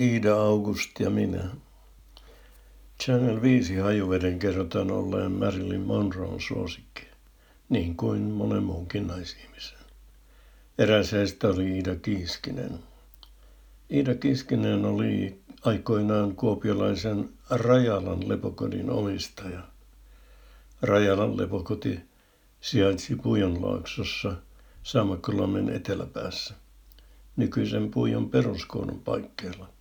Iida 0.00 0.34
August 0.34 1.00
ja 1.00 1.10
minä. 1.10 1.50
Channel 3.02 3.42
5 3.42 3.76
hajuveden 3.76 4.38
kerrotaan 4.38 4.90
olleen 4.90 5.32
Marilyn 5.32 5.80
Monroon 5.80 6.40
suosikki, 6.40 7.02
niin 7.68 7.96
kuin 7.96 8.22
monen 8.22 8.62
muunkin 8.62 9.06
naisihmisen. 9.06 9.78
Eräs 10.78 11.12
heistä 11.12 11.48
oli 11.48 11.70
Iida 11.70 11.96
Kiiskinen. 11.96 12.78
Iida 13.90 14.14
Kiiskinen 14.14 14.84
oli 14.84 15.40
aikoinaan 15.64 16.36
kuopiolaisen 16.36 17.28
Rajalan 17.50 18.28
lepokodin 18.28 18.90
omistaja. 18.90 19.62
Rajalan 20.82 21.36
lepokoti 21.36 22.00
sijaitsi 22.60 23.16
Pujonlaaksossa 23.16 24.36
Sammakkolammen 24.82 25.68
eteläpäässä, 25.68 26.54
nykyisen 27.36 27.90
Pujon 27.90 28.30
peruskoulun 28.30 29.00
paikkeilla. 29.04 29.79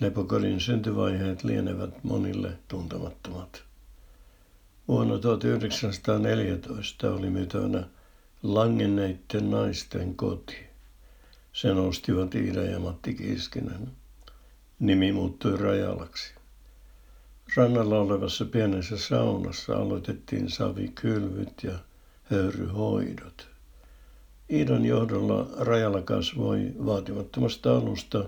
Lepokodin 0.00 0.60
syntyvaiheet 0.60 1.44
lienevät 1.44 2.04
monille 2.04 2.52
tuntemattomat. 2.68 3.62
Vuonna 4.88 5.18
1914 5.18 7.10
oli 7.14 7.30
myytävänä 7.30 7.84
langenneiden 8.42 9.50
naisten 9.50 10.14
koti. 10.14 10.56
Sen 11.52 11.76
ostivat 11.76 12.34
Iida 12.34 12.62
ja 12.62 12.78
Matti 12.78 13.14
Kiiskinen. 13.14 13.88
Nimi 14.78 15.12
muuttui 15.12 15.56
Rajalaksi. 15.56 16.34
Rannalla 17.56 17.98
olevassa 17.98 18.44
pienessä 18.44 18.96
saunassa 18.98 19.76
aloitettiin 19.76 20.50
savikylvyt 20.50 21.62
ja 21.62 21.78
höyryhoidot. 22.30 23.48
Iidan 24.50 24.84
johdolla 24.84 25.46
Rajala 25.58 26.02
kasvoi 26.02 26.72
vaatimattomasta 26.86 27.76
alusta 27.76 28.24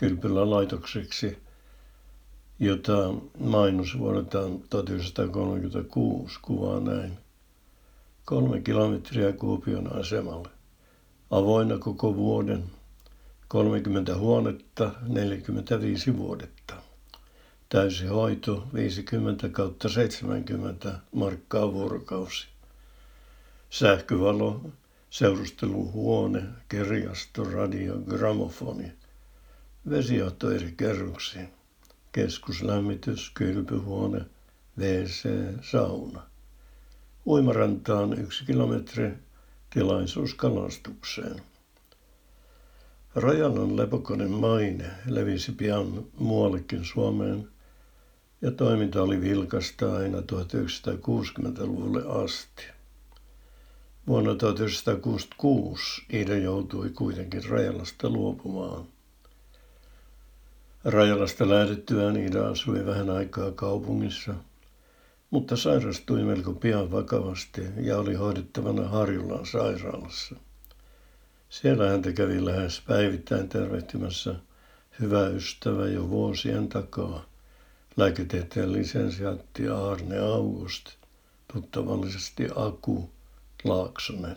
kylpylä 0.00 0.50
laitokseksi, 0.50 1.38
jota 2.58 3.14
mainos 3.38 3.98
vuodelta 3.98 4.38
1936 4.70 6.38
kuvaa 6.42 6.80
näin. 6.80 7.18
Kolme 8.24 8.60
kilometriä 8.60 9.32
Kuopion 9.32 9.98
asemalle. 10.00 10.48
Avoinna 11.30 11.78
koko 11.78 12.16
vuoden. 12.16 12.64
30 13.48 14.16
huonetta, 14.16 14.92
45 15.08 16.16
vuodetta. 16.16 16.74
Täysi 17.68 18.06
hoito 18.06 18.66
50 18.74 19.48
kautta 19.48 19.88
70 19.88 20.98
markkaa 21.12 21.72
vuorokausi. 21.72 22.46
Sähkövalo, 23.70 24.60
seurusteluhuone, 25.10 26.42
kirjasto, 26.68 27.44
radio, 27.44 27.94
gramofoni. 27.98 28.99
Vesijohto 29.88 30.50
eri 30.50 30.74
kerroksiin. 30.76 31.48
Keskuslämmitys, 32.12 33.30
kylpyhuone, 33.30 34.20
WC, 34.78 35.28
sauna. 35.62 36.22
Uimarantaan 37.26 38.18
yksi 38.18 38.44
kilometri, 38.44 39.12
tilaisuus 39.70 40.34
kalastukseen. 40.34 41.42
Rajalan 43.14 43.76
lepokonen 43.76 44.30
maine 44.30 44.90
levisi 45.06 45.52
pian 45.52 46.04
muuallekin 46.18 46.84
Suomeen 46.84 47.48
ja 48.42 48.50
toiminta 48.50 49.02
oli 49.02 49.20
vilkasta 49.20 49.96
aina 49.96 50.18
1960-luvulle 50.18 52.24
asti. 52.24 52.62
Vuonna 54.06 54.34
1966 54.34 56.02
Iida 56.12 56.36
joutui 56.36 56.90
kuitenkin 56.90 57.44
Rajalasta 57.44 58.10
luopumaan. 58.10 58.84
Rajalasta 60.84 61.48
lähdettyään 61.48 62.16
Iida 62.16 62.48
asui 62.48 62.86
vähän 62.86 63.10
aikaa 63.10 63.50
kaupungissa, 63.50 64.34
mutta 65.30 65.56
sairastui 65.56 66.22
melko 66.22 66.52
pian 66.52 66.90
vakavasti 66.90 67.62
ja 67.76 67.98
oli 67.98 68.14
hoidettavana 68.14 68.88
Harjulan 68.88 69.46
sairaalassa. 69.46 70.36
Siellä 71.50 71.88
häntä 71.88 72.12
kävi 72.12 72.44
lähes 72.44 72.82
päivittäin 72.86 73.48
tervehtimässä 73.48 74.34
hyvä 75.00 75.26
ystävä 75.26 75.88
jo 75.88 76.08
vuosien 76.08 76.68
takaa, 76.68 77.24
lääketieteen 77.96 78.72
lisensiaatti 78.72 79.68
Arne 79.68 80.18
August, 80.18 80.86
tuttavallisesti 81.52 82.48
Aku 82.56 83.10
Laaksonen. 83.64 84.36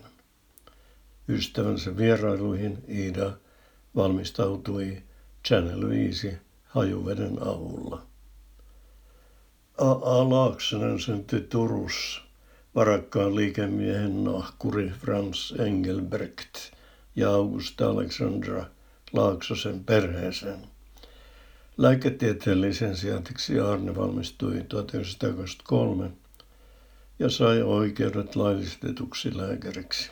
Ystävänsä 1.29 1.97
vierailuihin 1.97 2.83
Iida 2.89 3.31
valmistautui 3.95 5.03
Channel 5.47 5.89
5 5.89 6.37
hajuveden 6.63 7.37
avulla. 7.41 8.01
A.A. 9.77 10.29
Laaksonen 10.29 10.99
syntyi 10.99 11.41
Turussa 11.41 12.21
varakkaan 12.75 13.35
liikemiehen 13.35 14.23
nahkuri 14.23 14.89
Franz 14.89 15.51
Engelbrecht 15.59 16.55
ja 17.15 17.29
Augusta 17.29 17.89
Alexandra 17.89 18.65
Laaksosen 19.13 19.83
perheeseen. 19.83 20.59
Lääketieteen 21.77 22.61
lisensiaatiksi 22.61 23.59
Arne 23.59 23.95
valmistui 23.95 24.63
1923 24.69 26.11
ja 27.19 27.29
sai 27.29 27.61
oikeudet 27.61 28.35
laillistetuksi 28.35 29.37
lääkäriksi. 29.37 30.11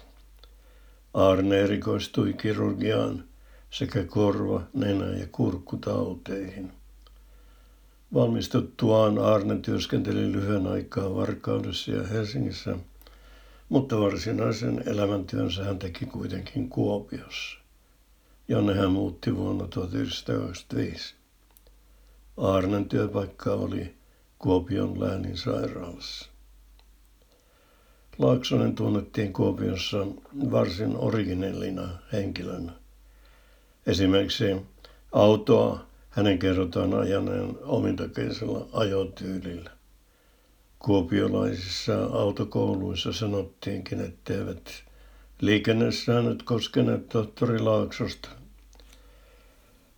Arne 1.14 1.60
erikoistui 1.60 2.34
kirurgiaan 2.34 3.31
sekä 3.72 4.04
korva-, 4.04 4.62
nenä- 4.74 5.18
ja 5.18 5.28
kurkkutauteihin. 5.32 6.72
Valmistuttuaan 8.14 9.18
Arne 9.18 9.58
työskenteli 9.60 10.32
lyhyen 10.32 10.68
aikaa 10.68 11.16
Varkaudessa 11.16 11.92
ja 11.92 12.08
Helsingissä, 12.08 12.78
mutta 13.70 14.00
varsinaisen 14.00 14.84
elämäntyönsä 14.86 15.64
hän 15.64 15.80
teki 15.80 16.06
kuitenkin 16.06 16.70
Kuopiossa, 16.70 17.58
jonne 18.48 18.74
hän 18.74 18.92
muutti 18.92 19.36
vuonna 19.36 19.68
1925. 19.68 21.16
Arnen 22.38 22.90
työpaikka 22.90 23.54
oli 23.54 23.96
Kuopion 24.40 25.00
läänin 25.00 25.38
sairaalassa. 25.38 26.30
Laaksonen 28.18 28.76
tunnettiin 28.76 29.34
Kuopiossa 29.34 29.98
varsin 30.52 30.98
originellina 30.98 31.90
henkilönä. 32.14 32.81
Esimerkiksi 33.88 34.56
autoa 35.12 35.86
hänen 36.10 36.40
kerrotaan 36.40 36.94
ajaneen 36.94 37.58
omintakeisella 37.64 38.68
ajotyylillä. 38.74 39.70
Kuopiolaisissa 40.80 42.04
autokouluissa 42.04 43.14
sanottiinkin, 43.14 44.02
etteivät 44.02 44.84
liikennesäännöt 45.42 46.44
koskeneet 46.44 47.10
tohtori 47.10 47.60
Laaksosta. 47.60 48.30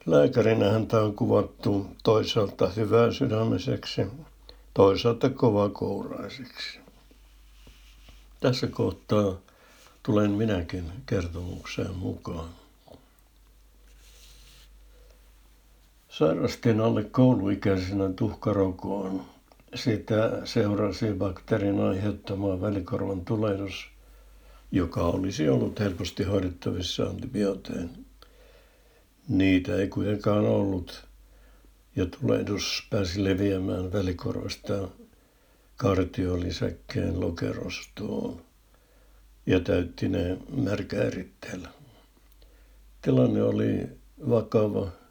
Lääkärinä 0.05 0.69
häntä 0.69 1.01
on 1.01 1.15
kuvattu 1.15 1.87
toisaalta 2.03 2.69
hyvää 2.69 3.11
sydämiseksi, 3.11 4.01
toisaalta 4.73 5.29
kouraiseksi. 5.73 6.79
Tässä 8.39 8.67
kohtaa 8.67 9.35
tulen 10.03 10.31
minäkin 10.31 10.91
kertomukseen 11.05 11.95
mukaan. 11.95 12.62
Sairastin 16.17 16.79
alle 16.81 17.03
kouluikäisenä 17.03 18.09
tuhkarokoon. 18.15 19.25
Sitä 19.75 20.41
seurasi 20.43 21.13
bakteerin 21.13 21.79
aiheuttama 21.79 22.61
välikorvan 22.61 23.25
tulehdus, 23.25 23.87
joka 24.71 25.01
olisi 25.01 25.49
ollut 25.49 25.79
helposti 25.79 26.23
hoidettavissa 26.23 27.03
antibiootein. 27.03 28.05
Niitä 29.27 29.75
ei 29.75 29.87
kuitenkaan 29.87 30.45
ollut, 30.45 31.05
ja 31.95 32.05
tulehdus 32.05 32.87
pääsi 32.89 33.23
leviämään 33.23 33.93
välikorvasta 33.93 34.87
kartiolisäkkeen 35.77 37.19
lokerostoon 37.19 38.41
ja 39.45 39.59
täytti 39.59 40.09
ne 40.09 40.37
märkäeritteellä. 40.57 41.69
Tilanne 43.01 43.43
oli 43.43 43.87
vakava 44.29 45.02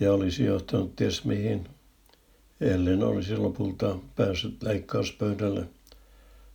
ja 0.00 0.12
olisi 0.12 0.44
johtanut 0.44 0.96
ties 0.96 1.24
mihin, 1.24 1.68
ellen 2.60 3.02
olisi 3.02 3.36
lopulta 3.36 3.98
päässyt 4.16 4.62
leikkauspöydälle 4.62 5.68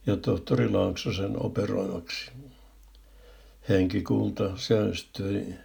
ja 0.06 0.18
tohtori 0.18 0.70
Laaksosen 0.70 1.46
operoimaksi. 1.46 2.32
Henkikulta 3.70 4.58
säästyi. 4.58 5.56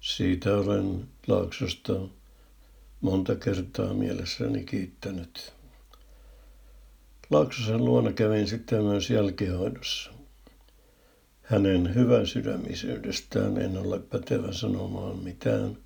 Siitä 0.00 0.56
olen 0.56 1.08
Laaksosta 1.26 1.92
monta 3.00 3.34
kertaa 3.34 3.94
mielessäni 3.94 4.64
kiittänyt. 4.64 5.52
Laaksosen 7.30 7.84
luona 7.84 8.12
kävin 8.12 8.48
sitten 8.48 8.84
myös 8.84 9.10
jälkihoidossa. 9.10 10.10
Hänen 11.42 11.94
hyväsydämisyydestään 11.94 13.58
en 13.58 13.78
ole 13.78 13.98
pätevä 13.98 14.52
sanomaan 14.52 15.18
mitään– 15.18 15.76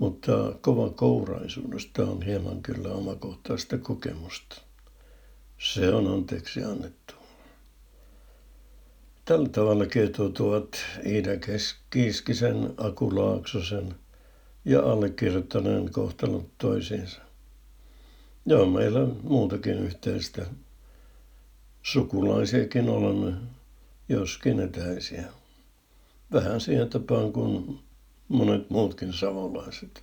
mutta 0.00 0.32
kova 0.60 0.90
kouraisuudesta 0.90 2.02
on 2.02 2.22
hieman 2.22 2.62
kyllä 2.62 2.88
omakohtaista 2.88 3.78
kokemusta. 3.78 4.62
Se 5.58 5.94
on 5.94 6.06
anteeksi 6.06 6.64
annettu. 6.64 7.14
Tällä 9.24 9.48
tavalla 9.48 9.86
ketoutuvat 9.86 10.68
Iida 11.06 11.30
Kiiskisen, 11.90 12.74
Aku 12.76 13.16
Laaksosen 13.16 13.94
ja 14.64 14.80
allekirjoittaneen 14.80 15.92
kohtalot 15.92 16.58
toisiinsa. 16.58 17.20
Joo, 18.46 18.66
meillä 18.66 19.00
on 19.00 19.20
muutakin 19.22 19.78
yhteistä. 19.78 20.46
Sukulaisiakin 21.82 22.88
olemme, 22.88 23.32
joskin 24.08 24.60
etäisiä. 24.60 25.24
Vähän 26.32 26.60
siihen 26.60 26.88
tapaan 26.88 27.32
kuin 27.32 27.80
monet 28.30 28.70
muutkin 28.70 29.12
savolaiset. 29.12 30.02